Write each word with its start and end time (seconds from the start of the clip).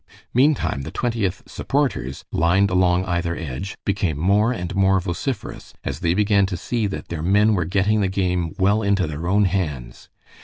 Meantime, 0.33 0.81
the 0.81 0.89
Twentieth 0.89 1.43
supporters, 1.45 2.25
lined 2.31 2.71
along 2.71 3.05
either 3.05 3.35
edge, 3.37 3.77
became 3.85 4.17
more 4.17 4.51
and 4.51 4.73
more 4.75 4.99
vociferous 4.99 5.75
as 5.83 5.99
they 5.99 6.15
began 6.15 6.47
to 6.47 6.57
see 6.57 6.87
that 6.87 7.09
their 7.09 7.21
men 7.21 7.53
were 7.53 7.65
getting 7.65 8.01
the 8.01 8.07
game 8.07 8.55
well 8.57 8.81
into 8.81 9.05
their 9.05 9.27
own 9.27 9.45
hands. 9.45 10.09